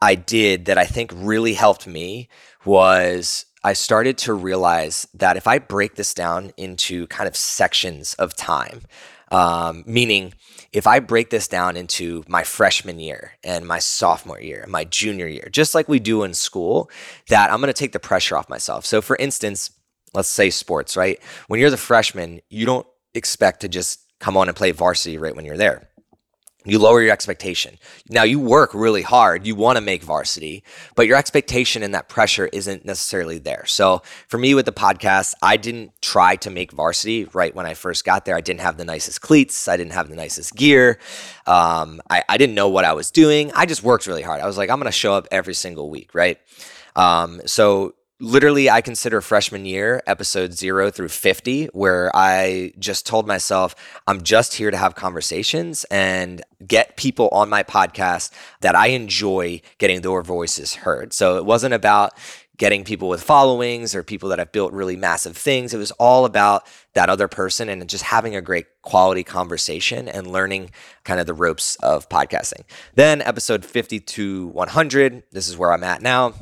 I 0.00 0.14
did 0.14 0.66
that 0.66 0.78
I 0.78 0.84
think 0.84 1.12
really 1.14 1.54
helped 1.54 1.86
me 1.86 2.28
was 2.64 3.46
I 3.64 3.72
started 3.72 4.16
to 4.18 4.34
realize 4.34 5.08
that 5.14 5.36
if 5.36 5.46
I 5.46 5.58
break 5.58 5.96
this 5.96 6.14
down 6.14 6.52
into 6.56 7.06
kind 7.08 7.26
of 7.28 7.36
sections 7.36 8.14
of 8.14 8.34
time, 8.34 8.82
um, 9.30 9.84
meaning 9.86 10.32
if 10.72 10.86
I 10.86 11.00
break 11.00 11.30
this 11.30 11.48
down 11.48 11.76
into 11.76 12.24
my 12.28 12.44
freshman 12.44 12.98
year 12.98 13.32
and 13.42 13.66
my 13.66 13.78
sophomore 13.78 14.40
year, 14.40 14.62
and 14.62 14.72
my 14.72 14.84
junior 14.84 15.26
year, 15.26 15.48
just 15.50 15.74
like 15.74 15.88
we 15.88 15.98
do 15.98 16.22
in 16.24 16.34
school, 16.34 16.90
that 17.28 17.50
I'm 17.50 17.60
going 17.60 17.68
to 17.68 17.72
take 17.72 17.92
the 17.92 18.00
pressure 18.00 18.36
off 18.36 18.48
myself. 18.48 18.84
So, 18.84 19.00
for 19.00 19.16
instance, 19.16 19.70
let's 20.14 20.28
say 20.28 20.50
sports, 20.50 20.96
right? 20.96 21.20
When 21.46 21.58
you're 21.60 21.70
the 21.70 21.76
freshman, 21.76 22.40
you 22.50 22.66
don't 22.66 22.86
expect 23.14 23.60
to 23.60 23.68
just 23.68 24.00
come 24.20 24.36
on 24.36 24.48
and 24.48 24.56
play 24.56 24.72
varsity 24.72 25.16
right 25.16 25.34
when 25.34 25.44
you're 25.44 25.56
there 25.56 25.88
you 26.68 26.78
lower 26.78 27.02
your 27.02 27.12
expectation. 27.12 27.78
Now 28.08 28.22
you 28.22 28.38
work 28.38 28.74
really 28.74 29.02
hard. 29.02 29.46
You 29.46 29.54
want 29.54 29.76
to 29.76 29.80
make 29.80 30.02
varsity, 30.02 30.62
but 30.94 31.06
your 31.06 31.16
expectation 31.16 31.82
and 31.82 31.94
that 31.94 32.08
pressure 32.08 32.48
isn't 32.52 32.84
necessarily 32.84 33.38
there. 33.38 33.64
So 33.66 34.02
for 34.28 34.38
me 34.38 34.54
with 34.54 34.66
the 34.66 34.72
podcast, 34.72 35.34
I 35.42 35.56
didn't 35.56 35.92
try 36.02 36.36
to 36.36 36.50
make 36.50 36.72
varsity 36.72 37.24
right 37.32 37.54
when 37.54 37.66
I 37.66 37.74
first 37.74 38.04
got 38.04 38.24
there. 38.24 38.36
I 38.36 38.40
didn't 38.40 38.60
have 38.60 38.76
the 38.76 38.84
nicest 38.84 39.20
cleats. 39.20 39.68
I 39.68 39.76
didn't 39.76 39.92
have 39.92 40.08
the 40.08 40.16
nicest 40.16 40.54
gear. 40.54 40.98
Um, 41.46 42.00
I, 42.10 42.22
I 42.28 42.36
didn't 42.36 42.54
know 42.54 42.68
what 42.68 42.84
I 42.84 42.92
was 42.92 43.10
doing. 43.10 43.50
I 43.54 43.66
just 43.66 43.82
worked 43.82 44.06
really 44.06 44.22
hard. 44.22 44.40
I 44.40 44.46
was 44.46 44.56
like, 44.56 44.70
I'm 44.70 44.78
going 44.78 44.86
to 44.86 44.92
show 44.92 45.14
up 45.14 45.26
every 45.30 45.54
single 45.54 45.90
week, 45.90 46.14
right? 46.14 46.38
Um, 46.96 47.40
so 47.46 47.94
literally 48.20 48.68
i 48.68 48.80
consider 48.80 49.20
freshman 49.20 49.64
year 49.64 50.02
episode 50.06 50.52
0 50.52 50.90
through 50.90 51.08
50 51.08 51.66
where 51.66 52.10
i 52.14 52.72
just 52.78 53.06
told 53.06 53.26
myself 53.26 53.74
i'm 54.06 54.22
just 54.22 54.54
here 54.54 54.70
to 54.70 54.76
have 54.76 54.94
conversations 54.94 55.84
and 55.90 56.42
get 56.66 56.96
people 56.96 57.28
on 57.30 57.48
my 57.48 57.62
podcast 57.62 58.32
that 58.60 58.74
i 58.74 58.88
enjoy 58.88 59.60
getting 59.78 60.00
their 60.00 60.22
voices 60.22 60.74
heard. 60.74 61.12
So 61.12 61.36
it 61.36 61.44
wasn't 61.44 61.74
about 61.74 62.12
getting 62.56 62.82
people 62.82 63.08
with 63.08 63.22
followings 63.22 63.94
or 63.94 64.02
people 64.02 64.28
that 64.30 64.40
have 64.40 64.50
built 64.50 64.72
really 64.72 64.96
massive 64.96 65.36
things. 65.36 65.72
It 65.72 65.78
was 65.78 65.92
all 65.92 66.24
about 66.24 66.66
that 66.94 67.08
other 67.08 67.28
person 67.28 67.68
and 67.68 67.88
just 67.88 68.02
having 68.02 68.34
a 68.34 68.42
great 68.42 68.66
quality 68.82 69.22
conversation 69.22 70.08
and 70.08 70.26
learning 70.26 70.70
kind 71.04 71.20
of 71.20 71.26
the 71.26 71.34
ropes 71.34 71.76
of 71.76 72.08
podcasting. 72.08 72.64
Then 72.96 73.22
episode 73.22 73.64
50 73.64 74.00
to 74.00 74.48
100 74.48 75.22
this 75.30 75.48
is 75.48 75.56
where 75.56 75.72
i'm 75.72 75.84
at 75.84 76.02
now 76.02 76.34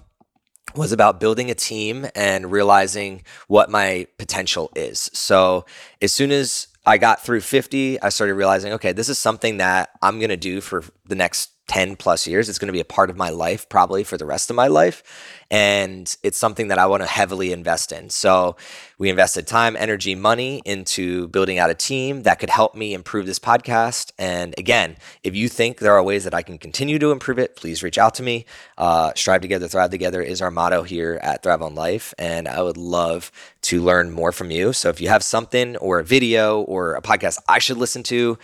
was 0.77 0.93
about 0.93 1.21
building 1.21 1.51
a 1.51 1.55
team 1.55 2.07
and 2.15 2.53
realizing 2.53 3.23
what 3.49 3.71
my 3.71 4.07
potential 4.19 4.71
is. 4.77 5.11
So 5.13 5.65
as 6.01 6.13
soon 6.13 6.31
as 6.31 6.69
I 6.85 6.99
got 6.99 7.25
through 7.25 7.41
50, 7.41 8.01
I 8.01 8.11
started 8.11 8.35
realizing, 8.35 8.73
okay, 8.75 8.93
this 8.93 9.09
is 9.09 9.19
something 9.19 9.57
that 9.57 9.91
I'm 10.03 10.19
going 10.19 10.31
to 10.31 10.37
do 10.37 10.61
for 10.61 10.85
the 11.05 11.17
next 11.17 11.51
10 11.67 11.97
plus 11.97 12.27
years. 12.27 12.49
It's 12.49 12.59
going 12.59 12.69
to 12.69 12.73
be 12.73 12.81
a 12.81 12.85
part 12.85 13.11
of 13.11 13.17
my 13.17 13.31
life, 13.31 13.69
probably 13.69 14.05
for 14.05 14.17
the 14.17 14.25
rest 14.25 14.51
of 14.51 14.57
my 14.57 14.69
life. 14.69 15.03
And 15.51 16.15
it's 16.23 16.39
something 16.39 16.69
that 16.69 16.79
I 16.79 16.87
want 16.87 17.03
to 17.03 17.09
heavily 17.09 17.53
invest 17.53 17.93
in. 17.93 18.11
So 18.11 18.57
we 18.99 19.11
invested 19.11 19.47
time, 19.47 19.77
energy, 19.77 20.15
money 20.15 20.63
into 20.65 21.29
building 21.29 21.59
out 21.59 21.71
a 21.71 21.75
team 21.75 22.23
that 22.23 22.39
could 22.39 22.51
help 22.51 22.75
me 22.75 22.95
improve 22.95 23.27
this 23.27 23.39
podcast. 23.39 24.13
And 24.19 24.55
again, 24.59 24.97
if 25.23 25.35
you 25.37 25.49
think 25.49 25.79
there 25.79 25.95
are 25.95 26.03
ways 26.03 26.25
that 26.25 26.35
I 26.35 26.43
can 26.43 26.59
continue 26.59 26.99
to 26.99 27.13
improve 27.13 27.39
it, 27.39 27.57
please 27.57 27.83
reach 27.83 27.99
out 27.99 28.15
to 28.17 28.23
me. 28.23 28.47
Uh, 28.79 29.13
Strive 29.15 29.41
together, 29.41 29.69
thrive 29.69 29.91
together 29.91 30.23
is 30.23 30.43
our 30.43 30.51
motto 30.51 30.83
here 30.83 31.19
at 31.23 31.43
Thrive 31.43 31.63
on 31.63 31.75
Life. 31.75 32.15
And 32.19 32.49
I 32.49 32.63
would 32.63 32.77
love 32.77 33.31
to 33.63 33.83
learn 33.83 34.11
more 34.11 34.33
from 34.33 34.51
you. 34.51 34.73
So 34.73 34.89
if 34.89 35.01
you 35.01 35.09
have 35.09 35.23
something 35.23 35.77
or 35.77 35.99
a 35.99 36.05
video 36.05 36.61
or 36.63 36.95
a 36.95 37.03
podcast 37.03 37.39
I 37.49 37.59
should 37.59 37.77
listen 37.77 38.03
to, 38.05 38.39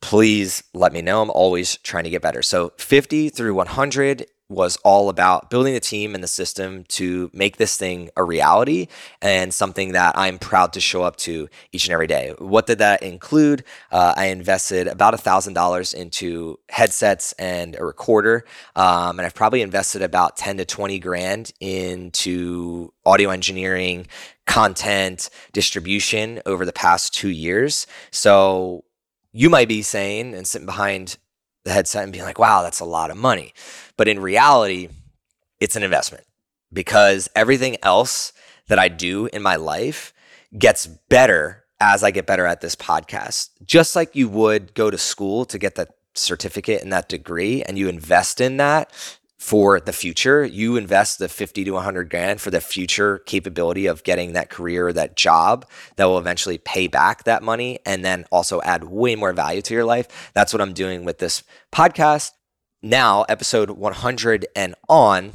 please 0.00 0.62
let 0.74 0.92
me 0.92 1.02
know. 1.02 1.22
I'm 1.22 1.30
always 1.30 1.76
trying 1.78 2.04
to 2.04 2.10
get 2.10 2.22
better. 2.22 2.42
So 2.42 2.72
50 2.78 3.28
through 3.30 3.54
100 3.54 4.26
was 4.48 4.76
all 4.84 5.08
about 5.08 5.50
building 5.50 5.74
the 5.74 5.80
team 5.80 6.14
and 6.14 6.22
the 6.22 6.28
system 6.28 6.84
to 6.84 7.30
make 7.32 7.56
this 7.56 7.76
thing 7.76 8.08
a 8.16 8.22
reality 8.22 8.86
and 9.20 9.52
something 9.52 9.92
that 9.92 10.16
I'm 10.16 10.38
proud 10.38 10.72
to 10.74 10.80
show 10.80 11.02
up 11.02 11.16
to 11.16 11.48
each 11.72 11.86
and 11.86 11.92
every 11.92 12.06
day. 12.06 12.32
What 12.38 12.66
did 12.66 12.78
that 12.78 13.02
include? 13.02 13.64
Uh, 13.90 14.14
I 14.16 14.26
invested 14.26 14.86
about 14.86 15.14
a 15.14 15.18
thousand 15.18 15.54
dollars 15.54 15.92
into 15.92 16.60
headsets 16.68 17.32
and 17.32 17.74
a 17.76 17.84
recorder, 17.84 18.44
um, 18.76 19.18
and 19.18 19.26
I've 19.26 19.34
probably 19.34 19.62
invested 19.62 20.02
about 20.02 20.36
10 20.36 20.58
to 20.58 20.64
20 20.64 20.98
grand 21.00 21.52
into 21.58 22.92
audio 23.04 23.30
engineering, 23.30 24.06
content 24.46 25.28
distribution 25.52 26.40
over 26.46 26.64
the 26.64 26.72
past 26.72 27.12
two 27.12 27.30
years. 27.30 27.88
So 28.12 28.84
you 29.36 29.50
might 29.50 29.68
be 29.68 29.82
saying 29.82 30.34
and 30.34 30.46
sitting 30.46 30.64
behind 30.64 31.18
the 31.64 31.70
headset 31.70 32.04
and 32.04 32.12
being 32.12 32.24
like, 32.24 32.38
wow, 32.38 32.62
that's 32.62 32.80
a 32.80 32.86
lot 32.86 33.10
of 33.10 33.18
money. 33.18 33.52
But 33.98 34.08
in 34.08 34.18
reality, 34.18 34.88
it's 35.60 35.76
an 35.76 35.82
investment 35.82 36.24
because 36.72 37.28
everything 37.36 37.76
else 37.82 38.32
that 38.68 38.78
I 38.78 38.88
do 38.88 39.26
in 39.26 39.42
my 39.42 39.56
life 39.56 40.14
gets 40.58 40.86
better 40.86 41.64
as 41.80 42.02
I 42.02 42.12
get 42.12 42.26
better 42.26 42.46
at 42.46 42.62
this 42.62 42.74
podcast. 42.74 43.50
Just 43.62 43.94
like 43.94 44.16
you 44.16 44.26
would 44.30 44.72
go 44.72 44.90
to 44.90 44.96
school 44.96 45.44
to 45.44 45.58
get 45.58 45.74
that 45.74 45.90
certificate 46.14 46.82
and 46.82 46.90
that 46.94 47.10
degree 47.10 47.62
and 47.62 47.76
you 47.76 47.90
invest 47.90 48.40
in 48.40 48.56
that 48.56 48.90
for 49.38 49.80
the 49.80 49.92
future. 49.92 50.44
You 50.44 50.76
invest 50.76 51.18
the 51.18 51.28
50 51.28 51.64
to 51.64 51.70
100 51.72 52.10
grand 52.10 52.40
for 52.40 52.50
the 52.50 52.60
future 52.60 53.18
capability 53.18 53.86
of 53.86 54.02
getting 54.02 54.32
that 54.32 54.50
career, 54.50 54.92
that 54.92 55.16
job 55.16 55.66
that 55.96 56.06
will 56.06 56.18
eventually 56.18 56.58
pay 56.58 56.86
back 56.86 57.24
that 57.24 57.42
money 57.42 57.78
and 57.84 58.04
then 58.04 58.24
also 58.32 58.62
add 58.62 58.84
way 58.84 59.14
more 59.14 59.32
value 59.32 59.62
to 59.62 59.74
your 59.74 59.84
life. 59.84 60.30
That's 60.34 60.52
what 60.52 60.62
I'm 60.62 60.72
doing 60.72 61.04
with 61.04 61.18
this 61.18 61.42
podcast. 61.72 62.32
Now, 62.82 63.24
episode 63.28 63.70
100 63.70 64.46
and 64.54 64.74
on 64.88 65.32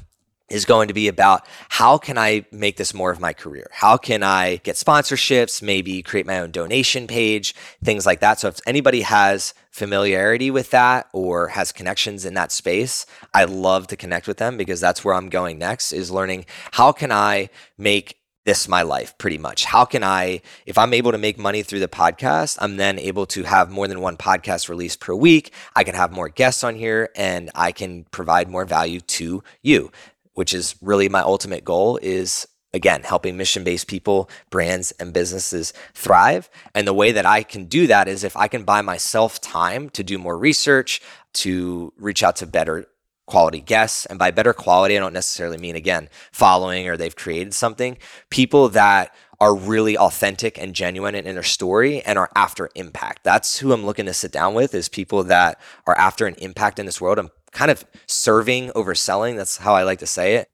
is 0.52 0.66
going 0.66 0.88
to 0.88 0.94
be 0.94 1.08
about 1.08 1.48
how 1.70 1.98
can 1.98 2.18
I 2.18 2.46
make 2.52 2.78
this 2.78 2.94
more 2.94 3.12
of 3.12 3.20
my 3.20 3.34
career? 3.34 3.70
How 3.72 3.98
can 3.98 4.24
I 4.24 4.58
get 4.58 4.76
sponsorships, 4.76 5.62
maybe 5.62 6.02
create 6.02 6.26
my 6.26 6.40
own 6.40 6.52
donation 6.52 7.08
page, 7.08 7.56
things 7.84 8.06
like 8.06 8.20
that. 8.20 8.40
So 8.40 8.48
if 8.48 8.60
anybody 8.68 9.02
has 9.02 9.54
familiarity 9.72 10.52
with 10.52 10.72
that 10.72 11.08
or 11.14 11.50
has 11.50 11.72
connections 11.72 12.26
in 12.26 12.34
that 12.34 12.52
space, 12.52 13.06
I 13.34 13.46
love 13.46 13.88
to 13.88 13.96
connect 13.96 14.28
with 14.28 14.38
them 14.38 14.58
because 14.58 14.82
that's 14.82 15.04
where 15.06 15.16
I'm 15.16 15.30
going 15.30 15.58
next 15.58 15.94
is 15.94 16.12
learning 16.12 16.46
how 16.72 16.92
can 16.92 17.12
I 17.12 17.50
make 17.78 18.22
this 18.44 18.68
my 18.68 18.82
life 18.82 19.16
pretty 19.18 19.38
much. 19.38 19.66
How 19.66 19.86
can 19.86 20.04
I, 20.04 20.42
if 20.66 20.78
I'm 20.78 20.94
able 20.94 21.12
to 21.12 21.18
make 21.18 21.38
money 21.38 21.62
through 21.62 21.80
the 21.80 21.88
podcast, 21.88 22.58
I'm 22.60 22.78
then 22.78 22.98
able 22.98 23.26
to 23.28 23.44
have 23.44 23.70
more 23.70 23.88
than 23.88 24.02
one 24.02 24.18
podcast 24.18 24.68
release 24.68 24.96
per 24.96 25.14
week. 25.14 25.54
I 25.76 25.84
can 25.84 25.94
have 25.94 26.12
more 26.12 26.28
guests 26.28 26.64
on 26.64 26.76
here 26.76 27.10
and 27.16 27.52
I 27.54 27.72
can 27.72 28.06
provide 28.06 28.50
more 28.50 28.66
value 28.66 29.00
to 29.00 29.44
you 29.62 29.92
which 30.34 30.54
is 30.54 30.76
really 30.82 31.10
my 31.10 31.22
ultimate 31.22 31.64
goal 31.64 32.00
is 32.02 32.48
again 32.74 33.04
helping 33.04 33.36
mission-based 33.36 33.88
people 33.88 34.30
brands 34.50 34.92
and 34.94 35.14
businesses 35.14 35.74
thrive. 35.94 36.50
And 36.74 36.88
the 36.88 36.94
way 36.94 37.12
that 37.12 37.26
i 37.26 37.44
can 37.44 37.66
do 37.66 37.88
that 37.88 38.08
is 38.08 38.24
if 38.24 38.36
i 38.38 38.48
can 38.48 38.64
buy 38.64 38.82
myself 38.82 39.42
time 39.42 39.90
to 39.92 40.04
do 40.04 40.18
more 40.18 40.38
research 40.38 41.02
to 41.34 41.94
reach 41.98 42.24
out 42.24 42.36
to 42.38 42.46
better 42.46 42.88
quality 43.28 43.62
guests. 43.62 44.06
And 44.08 44.20
by 44.20 44.32
better 44.32 44.54
quality 44.54 44.98
i 44.98 45.00
don't 45.00 45.14
necessarily 45.14 45.58
mean 45.58 45.76
again 45.76 46.10
following 46.32 46.88
or 46.88 46.98
they've 46.98 47.16
created 47.16 47.54
something. 47.54 47.98
People 48.30 48.70
that 48.70 49.14
are 49.40 49.56
really 49.56 49.98
authentic 49.98 50.60
and 50.60 50.76
genuine 50.76 51.16
in 51.16 51.34
their 51.34 51.42
story 51.42 52.02
and 52.04 52.20
are 52.20 52.30
after 52.36 52.70
impact. 52.76 53.24
That's 53.24 53.60
who 53.60 53.74
i'm 53.74 53.86
looking 53.86 54.06
to 54.06 54.14
sit 54.14 54.32
down 54.32 54.54
with 54.54 54.74
is 54.76 54.88
people 54.88 55.24
that 55.26 55.60
are 55.88 55.98
after 55.98 56.26
an 56.28 56.36
impact 56.36 56.80
in 56.80 56.86
this 56.86 57.02
world. 57.02 57.20
And 57.20 57.30
kind 57.52 57.72
of 57.72 57.86
serving 58.08 58.72
over 58.76 58.96
selling. 58.96 59.36
That's 59.36 59.58
how 59.58 59.76
I 59.76 59.84
like 59.84 60.00
to 60.00 60.08
say 60.08 60.36
it. 60.36 60.48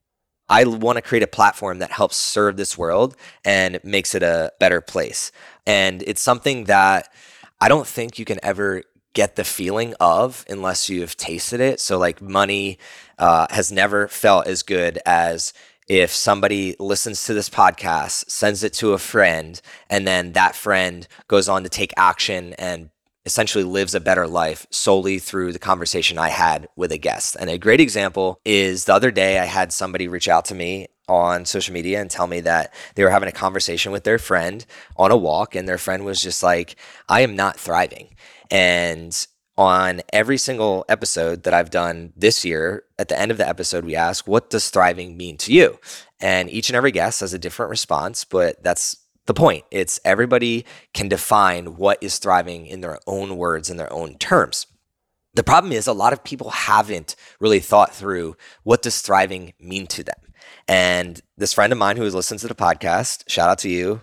I 0.48 0.64
want 0.64 0.96
to 0.96 1.02
create 1.02 1.22
a 1.22 1.28
platform 1.28 1.80
that 1.80 1.90
helps 1.90 2.16
serve 2.16 2.56
this 2.56 2.78
world 2.78 3.16
and 3.44 3.80
makes 3.84 4.14
it 4.14 4.22
a 4.22 4.52
better 4.58 4.80
place. 4.80 5.30
And 5.66 6.02
it's 6.06 6.22
something 6.22 6.64
that 6.64 7.12
I 7.60 7.68
don't 7.68 7.86
think 7.86 8.18
you 8.18 8.24
can 8.24 8.38
ever 8.42 8.82
get 9.12 9.36
the 9.36 9.44
feeling 9.44 9.94
of 10.00 10.44
unless 10.48 10.88
you've 10.88 11.16
tasted 11.16 11.60
it. 11.60 11.80
So, 11.80 11.98
like, 11.98 12.22
money 12.22 12.78
uh, 13.18 13.46
has 13.50 13.70
never 13.70 14.08
felt 14.08 14.46
as 14.46 14.62
good 14.62 14.98
as 15.04 15.52
if 15.88 16.10
somebody 16.10 16.76
listens 16.78 17.24
to 17.24 17.34
this 17.34 17.48
podcast, 17.48 18.30
sends 18.30 18.62
it 18.62 18.74
to 18.74 18.92
a 18.92 18.98
friend, 18.98 19.60
and 19.90 20.06
then 20.06 20.32
that 20.32 20.54
friend 20.54 21.08
goes 21.26 21.48
on 21.48 21.62
to 21.62 21.68
take 21.68 21.92
action 21.96 22.54
and 22.58 22.90
essentially 23.28 23.62
lives 23.62 23.94
a 23.94 24.00
better 24.00 24.26
life 24.26 24.66
solely 24.70 25.18
through 25.18 25.52
the 25.52 25.58
conversation 25.58 26.16
I 26.18 26.30
had 26.30 26.66
with 26.76 26.90
a 26.92 26.96
guest. 26.96 27.36
And 27.38 27.50
a 27.50 27.58
great 27.58 27.78
example 27.78 28.40
is 28.42 28.86
the 28.86 28.94
other 28.94 29.10
day 29.10 29.38
I 29.38 29.44
had 29.44 29.70
somebody 29.70 30.08
reach 30.08 30.28
out 30.28 30.46
to 30.46 30.54
me 30.54 30.86
on 31.08 31.44
social 31.44 31.74
media 31.74 32.00
and 32.00 32.10
tell 32.10 32.26
me 32.26 32.40
that 32.40 32.72
they 32.94 33.04
were 33.04 33.10
having 33.10 33.28
a 33.28 33.32
conversation 33.32 33.92
with 33.92 34.04
their 34.04 34.18
friend 34.18 34.64
on 34.96 35.10
a 35.10 35.16
walk 35.16 35.54
and 35.54 35.68
their 35.68 35.76
friend 35.76 36.06
was 36.06 36.22
just 36.22 36.42
like 36.42 36.76
I 37.06 37.20
am 37.20 37.36
not 37.36 37.60
thriving. 37.60 38.16
And 38.50 39.14
on 39.58 40.00
every 40.10 40.38
single 40.38 40.86
episode 40.88 41.42
that 41.42 41.52
I've 41.52 41.70
done 41.70 42.14
this 42.16 42.46
year, 42.46 42.84
at 42.98 43.08
the 43.08 43.20
end 43.20 43.30
of 43.30 43.36
the 43.36 43.46
episode, 43.46 43.84
we 43.84 43.94
ask, 43.94 44.26
What 44.26 44.48
does 44.48 44.70
thriving 44.70 45.18
mean 45.18 45.36
to 45.38 45.52
you? 45.52 45.78
And 46.18 46.48
each 46.48 46.70
and 46.70 46.76
every 46.76 46.92
guest 46.92 47.20
has 47.20 47.34
a 47.34 47.38
different 47.38 47.68
response, 47.68 48.24
but 48.24 48.62
that's 48.62 48.96
the 49.28 49.34
point. 49.34 49.64
It's 49.70 50.00
everybody 50.04 50.64
can 50.94 51.08
define 51.08 51.76
what 51.76 51.98
is 52.02 52.18
thriving 52.18 52.66
in 52.66 52.80
their 52.80 52.98
own 53.06 53.36
words, 53.36 53.68
in 53.70 53.76
their 53.76 53.92
own 53.92 54.16
terms. 54.16 54.66
The 55.34 55.44
problem 55.44 55.70
is 55.70 55.86
a 55.86 55.92
lot 55.92 56.14
of 56.14 56.24
people 56.24 56.50
haven't 56.50 57.14
really 57.38 57.60
thought 57.60 57.94
through 57.94 58.36
what 58.64 58.82
does 58.82 59.02
thriving 59.02 59.52
mean 59.60 59.86
to 59.88 60.02
them. 60.02 60.16
And 60.66 61.20
this 61.36 61.52
friend 61.52 61.72
of 61.72 61.78
mine 61.78 61.98
who 61.98 62.04
has 62.04 62.14
listened 62.14 62.40
to 62.40 62.48
the 62.48 62.54
podcast, 62.54 63.28
shout 63.28 63.50
out 63.50 63.58
to 63.58 63.68
you. 63.68 64.00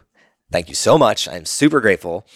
Thank 0.52 0.70
you 0.70 0.76
so 0.76 0.96
much. 0.96 1.28
I'm 1.28 1.46
super 1.46 1.82
grateful. 1.82 2.28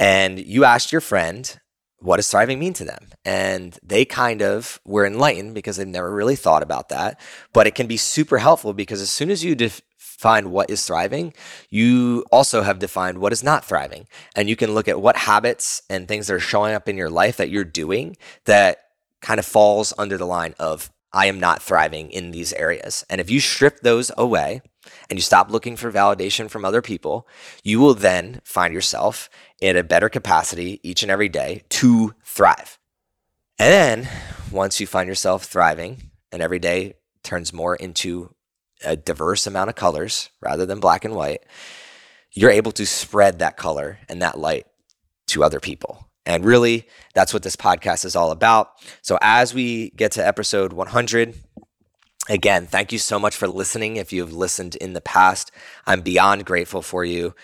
And 0.00 0.44
you 0.44 0.64
asked 0.64 0.90
your 0.90 1.00
friend, 1.00 1.58
what 2.00 2.16
does 2.16 2.28
thriving 2.28 2.58
mean 2.58 2.72
to 2.74 2.84
them? 2.84 3.08
And 3.24 3.78
they 3.84 4.04
kind 4.04 4.42
of 4.42 4.80
were 4.84 5.06
enlightened 5.06 5.54
because 5.54 5.76
they've 5.76 5.86
never 5.86 6.12
really 6.12 6.36
thought 6.36 6.64
about 6.64 6.88
that. 6.88 7.20
But 7.52 7.68
it 7.68 7.76
can 7.76 7.86
be 7.86 7.96
super 7.96 8.38
helpful 8.38 8.72
because 8.72 9.00
as 9.00 9.10
soon 9.10 9.30
as 9.30 9.44
you 9.44 9.54
def- 9.54 9.80
define 10.16 10.50
what 10.50 10.70
is 10.70 10.84
thriving, 10.84 11.34
you 11.68 12.24
also 12.32 12.62
have 12.62 12.78
defined 12.78 13.18
what 13.18 13.32
is 13.32 13.42
not 13.42 13.64
thriving. 13.64 14.06
And 14.34 14.48
you 14.48 14.56
can 14.56 14.74
look 14.74 14.88
at 14.88 15.00
what 15.00 15.16
habits 15.16 15.82
and 15.90 16.08
things 16.08 16.26
that 16.26 16.34
are 16.34 16.40
showing 16.40 16.74
up 16.74 16.88
in 16.88 16.96
your 16.96 17.10
life 17.10 17.36
that 17.36 17.50
you're 17.50 17.64
doing 17.64 18.16
that 18.44 18.78
kind 19.20 19.38
of 19.38 19.46
falls 19.46 19.92
under 19.98 20.16
the 20.16 20.26
line 20.26 20.54
of 20.58 20.90
I 21.12 21.26
am 21.26 21.40
not 21.40 21.62
thriving 21.62 22.10
in 22.10 22.30
these 22.30 22.52
areas. 22.52 23.04
And 23.08 23.20
if 23.20 23.30
you 23.30 23.40
strip 23.40 23.80
those 23.80 24.10
away 24.16 24.60
and 25.08 25.18
you 25.18 25.22
stop 25.22 25.50
looking 25.50 25.76
for 25.76 25.90
validation 25.90 26.50
from 26.50 26.64
other 26.64 26.82
people, 26.82 27.26
you 27.62 27.80
will 27.80 27.94
then 27.94 28.40
find 28.44 28.74
yourself 28.74 29.28
in 29.60 29.76
a 29.76 29.82
better 29.82 30.08
capacity 30.08 30.80
each 30.82 31.02
and 31.02 31.10
every 31.10 31.28
day 31.28 31.62
to 31.70 32.14
thrive. 32.24 32.78
And 33.58 33.72
then 33.72 34.08
once 34.50 34.80
you 34.80 34.86
find 34.86 35.08
yourself 35.08 35.44
thriving 35.44 36.10
and 36.30 36.42
every 36.42 36.58
day 36.58 36.94
turns 37.22 37.52
more 37.52 37.74
into 37.74 38.34
a 38.84 38.96
diverse 38.96 39.46
amount 39.46 39.70
of 39.70 39.76
colors 39.76 40.30
rather 40.40 40.66
than 40.66 40.80
black 40.80 41.04
and 41.04 41.14
white, 41.14 41.44
you're 42.32 42.50
able 42.50 42.72
to 42.72 42.86
spread 42.86 43.38
that 43.38 43.56
color 43.56 43.98
and 44.08 44.20
that 44.22 44.38
light 44.38 44.66
to 45.28 45.42
other 45.42 45.60
people. 45.60 46.08
And 46.24 46.44
really, 46.44 46.86
that's 47.14 47.32
what 47.32 47.42
this 47.42 47.56
podcast 47.56 48.04
is 48.04 48.16
all 48.16 48.32
about. 48.32 48.72
So, 49.00 49.16
as 49.22 49.54
we 49.54 49.90
get 49.90 50.12
to 50.12 50.26
episode 50.26 50.72
100, 50.72 51.34
again, 52.28 52.66
thank 52.66 52.92
you 52.92 52.98
so 52.98 53.18
much 53.18 53.36
for 53.36 53.46
listening. 53.46 53.96
If 53.96 54.12
you've 54.12 54.32
listened 54.32 54.74
in 54.76 54.92
the 54.92 55.00
past, 55.00 55.52
I'm 55.86 56.00
beyond 56.00 56.44
grateful 56.44 56.82
for 56.82 57.04
you. 57.04 57.34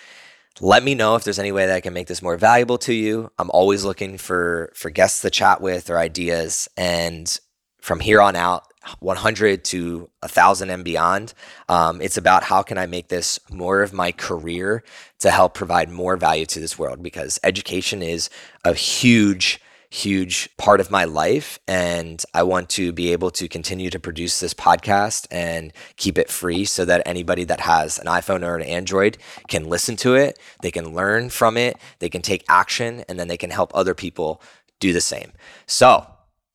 Let 0.61 0.83
me 0.83 0.95
know 0.95 1.15
if 1.15 1.25
there's 1.25 1.39
any 1.39 1.53
way 1.53 1.67
that 1.67 1.75
I 1.75 1.81
can 1.81 1.95
make 1.95 2.09
this 2.09 2.23
more 2.23 2.37
valuable 2.37 2.77
to 2.79 2.93
you. 2.93 3.31
I'm 3.39 3.51
always 3.51 3.85
looking 3.85 4.19
for 4.19 4.73
for 4.75 4.91
guests 4.91 5.23
to 5.23 5.31
chat 5.31 5.61
with 5.61 5.89
or 5.89 5.99
ideas. 5.99 6.69
And 6.77 7.35
from 7.81 8.01
here 8.01 8.21
on 8.21 8.37
out, 8.37 8.65
100 9.01 9.65
to 9.65 10.11
1000 10.21 10.71
and 10.71 10.85
beyond. 10.85 11.35
Um, 11.69 12.01
it's 12.01 12.17
about 12.17 12.45
how 12.45 12.63
can 12.63 12.79
i 12.79 12.87
make 12.87 13.09
this 13.09 13.39
more 13.51 13.83
of 13.83 13.93
my 13.93 14.13
career 14.13 14.83
to 15.21 15.31
help 15.31 15.55
provide 15.55 15.91
more 15.91 16.17
value 16.17 16.47
to 16.47 16.61
this 16.61 16.79
world 16.79 17.03
because 17.03 17.39
education 17.43 18.03
is 18.03 18.31
a 18.65 18.75
huge 18.75 19.61
huge 19.91 20.49
part 20.57 20.81
of 20.81 20.91
my 20.91 21.05
life 21.05 21.59
and 21.69 22.25
i 22.33 22.43
want 22.43 22.71
to 22.71 22.95
be 22.95 23.13
able 23.13 23.31
to 23.31 23.47
continue 23.47 23.91
to 23.91 24.01
produce 24.01 24.41
this 24.41 24.55
podcast 24.55 25.27
and 25.31 25.71
keep 25.97 26.17
it 26.17 26.31
free 26.31 26.65
so 26.65 26.87
that 26.87 27.03
anybody 27.05 27.45
that 27.45 27.61
has 27.61 27.99
an 27.99 28.07
iphone 28.07 28.43
or 28.43 28.57
an 28.57 28.63
android 28.63 29.19
can 29.49 29.69
listen 29.69 29.95
to 29.95 30.15
it 30.15 30.39
they 30.63 30.71
can 30.71 30.95
learn 30.95 31.29
from 31.29 31.59
it 31.59 31.77
they 31.99 32.09
can 32.09 32.23
take 32.23 32.43
action 32.49 33.05
and 33.07 33.21
then 33.21 33.29
they 33.29 33.37
can 33.37 33.51
help 33.51 33.71
other 33.75 33.95
people 33.95 34.41
do 34.83 34.93
the 34.93 35.01
same. 35.01 35.33
So 35.65 36.07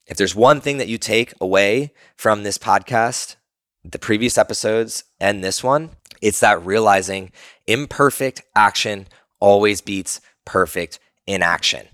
if 0.07 0.17
there's 0.17 0.35
one 0.35 0.61
thing 0.61 0.77
that 0.77 0.87
you 0.87 0.97
take 0.97 1.33
away 1.41 1.93
from 2.15 2.43
this 2.43 2.57
podcast, 2.57 3.35
the 3.83 3.99
previous 3.99 4.37
episodes 4.37 5.03
and 5.19 5.43
this 5.43 5.63
one, 5.63 5.91
it's 6.21 6.39
that 6.39 6.65
realizing 6.65 7.31
imperfect 7.67 8.41
action 8.55 9.07
always 9.39 9.81
beats 9.81 10.21
perfect 10.45 10.99
inaction. 11.25 11.87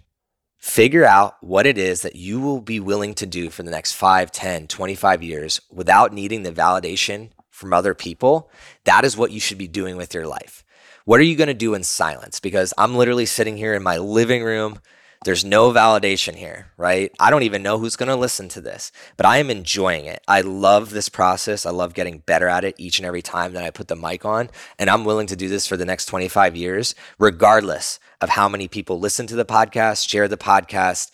Figure 0.57 1.05
out 1.05 1.35
what 1.41 1.65
it 1.65 1.77
is 1.77 2.03
that 2.03 2.15
you 2.15 2.39
will 2.39 2.61
be 2.61 2.79
willing 2.79 3.13
to 3.15 3.25
do 3.25 3.49
for 3.49 3.63
the 3.63 3.71
next 3.71 3.93
5, 3.93 4.31
10, 4.31 4.67
25 4.67 5.21
years 5.21 5.59
without 5.69 6.13
needing 6.13 6.43
the 6.43 6.51
validation 6.51 7.31
from 7.49 7.73
other 7.73 7.93
people. 7.93 8.49
That 8.85 9.03
is 9.03 9.17
what 9.17 9.31
you 9.31 9.39
should 9.39 9.57
be 9.57 9.67
doing 9.67 9.97
with 9.97 10.13
your 10.13 10.25
life. 10.25 10.63
What 11.05 11.19
are 11.19 11.23
you 11.23 11.35
going 11.35 11.47
to 11.47 11.53
do 11.53 11.73
in 11.73 11.83
silence? 11.83 12.39
Because 12.39 12.73
I'm 12.77 12.95
literally 12.95 13.25
sitting 13.25 13.57
here 13.57 13.73
in 13.73 13.83
my 13.83 13.97
living 13.97 14.41
room 14.41 14.79
there's 15.23 15.45
no 15.45 15.71
validation 15.71 16.35
here, 16.35 16.67
right? 16.77 17.11
I 17.19 17.29
don't 17.29 17.43
even 17.43 17.63
know 17.63 17.77
who's 17.77 17.95
going 17.95 18.09
to 18.09 18.15
listen 18.15 18.49
to 18.49 18.61
this, 18.61 18.91
but 19.17 19.25
I 19.25 19.37
am 19.37 19.49
enjoying 19.49 20.05
it. 20.05 20.21
I 20.27 20.41
love 20.41 20.89
this 20.91 21.09
process. 21.09 21.65
I 21.65 21.71
love 21.71 21.93
getting 21.93 22.19
better 22.19 22.47
at 22.47 22.63
it 22.63 22.75
each 22.77 22.99
and 22.99 23.05
every 23.05 23.21
time 23.21 23.53
that 23.53 23.63
I 23.63 23.69
put 23.69 23.87
the 23.87 23.95
mic 23.95 24.25
on. 24.25 24.49
And 24.77 24.89
I'm 24.89 25.05
willing 25.05 25.27
to 25.27 25.35
do 25.35 25.49
this 25.49 25.67
for 25.67 25.77
the 25.77 25.85
next 25.85 26.05
25 26.05 26.55
years, 26.55 26.95
regardless 27.17 27.99
of 28.21 28.29
how 28.29 28.47
many 28.47 28.67
people 28.67 28.99
listen 28.99 29.27
to 29.27 29.35
the 29.35 29.45
podcast, 29.45 30.07
share 30.07 30.27
the 30.27 30.37
podcast. 30.37 31.11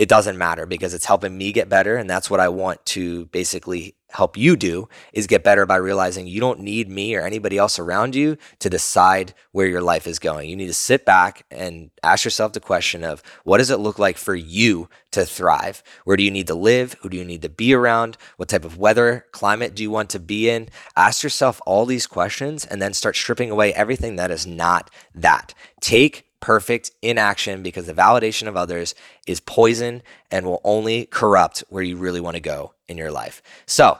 It 0.00 0.08
doesn't 0.08 0.38
matter 0.38 0.64
because 0.64 0.94
it's 0.94 1.04
helping 1.04 1.36
me 1.36 1.52
get 1.52 1.68
better 1.68 1.96
and 1.96 2.08
that's 2.08 2.30
what 2.30 2.40
I 2.40 2.48
want 2.48 2.86
to 2.86 3.26
basically 3.26 3.96
help 4.08 4.34
you 4.34 4.56
do 4.56 4.88
is 5.12 5.26
get 5.26 5.44
better 5.44 5.66
by 5.66 5.76
realizing 5.76 6.26
you 6.26 6.40
don't 6.40 6.58
need 6.58 6.88
me 6.88 7.14
or 7.14 7.20
anybody 7.20 7.58
else 7.58 7.78
around 7.78 8.14
you 8.14 8.38
to 8.60 8.70
decide 8.70 9.34
where 9.52 9.66
your 9.66 9.82
life 9.82 10.06
is 10.06 10.18
going. 10.18 10.48
You 10.48 10.56
need 10.56 10.68
to 10.68 10.72
sit 10.72 11.04
back 11.04 11.44
and 11.50 11.90
ask 12.02 12.24
yourself 12.24 12.54
the 12.54 12.60
question 12.60 13.04
of 13.04 13.22
what 13.44 13.58
does 13.58 13.68
it 13.68 13.78
look 13.78 13.98
like 13.98 14.16
for 14.16 14.34
you 14.34 14.88
to 15.10 15.26
thrive? 15.26 15.82
Where 16.04 16.16
do 16.16 16.22
you 16.22 16.30
need 16.30 16.46
to 16.46 16.54
live? 16.54 16.96
Who 17.02 17.10
do 17.10 17.18
you 17.18 17.24
need 17.24 17.42
to 17.42 17.50
be 17.50 17.74
around? 17.74 18.16
What 18.38 18.48
type 18.48 18.64
of 18.64 18.78
weather, 18.78 19.26
climate 19.32 19.74
do 19.74 19.82
you 19.82 19.90
want 19.90 20.08
to 20.10 20.18
be 20.18 20.48
in? 20.48 20.70
Ask 20.96 21.22
yourself 21.22 21.60
all 21.66 21.84
these 21.84 22.06
questions 22.06 22.64
and 22.64 22.80
then 22.80 22.94
start 22.94 23.16
stripping 23.16 23.50
away 23.50 23.74
everything 23.74 24.16
that 24.16 24.30
is 24.30 24.46
not 24.46 24.90
that. 25.14 25.52
Take 25.82 26.29
perfect 26.40 26.90
inaction 27.02 27.62
because 27.62 27.86
the 27.86 27.94
validation 27.94 28.48
of 28.48 28.56
others 28.56 28.94
is 29.26 29.40
poison 29.40 30.02
and 30.30 30.46
will 30.46 30.60
only 30.64 31.06
corrupt 31.06 31.64
where 31.68 31.82
you 31.82 31.96
really 31.96 32.20
want 32.20 32.34
to 32.34 32.40
go 32.40 32.74
in 32.88 32.96
your 32.96 33.10
life. 33.10 33.42
So 33.66 33.98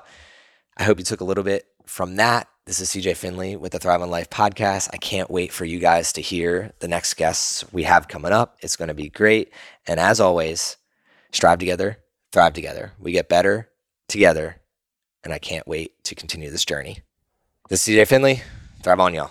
I 0.76 0.84
hope 0.84 0.98
you 0.98 1.04
took 1.04 1.20
a 1.20 1.24
little 1.24 1.44
bit 1.44 1.66
from 1.86 2.16
that. 2.16 2.48
This 2.66 2.80
is 2.80 2.90
CJ 2.90 3.16
Finley 3.16 3.56
with 3.56 3.72
the 3.72 3.78
Thrive 3.78 4.00
on 4.00 4.10
Life 4.10 4.30
podcast. 4.30 4.90
I 4.92 4.96
can't 4.96 5.30
wait 5.30 5.52
for 5.52 5.64
you 5.64 5.78
guys 5.78 6.12
to 6.12 6.20
hear 6.20 6.72
the 6.78 6.88
next 6.88 7.14
guests 7.14 7.64
we 7.72 7.82
have 7.82 8.08
coming 8.08 8.32
up. 8.32 8.56
It's 8.60 8.76
going 8.76 8.88
to 8.88 8.94
be 8.94 9.08
great. 9.08 9.52
And 9.86 9.98
as 9.98 10.20
always, 10.20 10.76
strive 11.32 11.58
together, 11.58 11.98
thrive 12.32 12.52
together. 12.52 12.92
We 12.98 13.12
get 13.12 13.28
better 13.28 13.70
together. 14.08 14.56
And 15.24 15.34
I 15.34 15.38
can't 15.38 15.66
wait 15.66 16.02
to 16.04 16.14
continue 16.14 16.50
this 16.50 16.64
journey. 16.64 17.00
This 17.68 17.86
is 17.86 17.94
CJ 17.94 18.06
Finley. 18.06 18.42
Thrive 18.82 19.00
on, 19.00 19.14
y'all. 19.14 19.30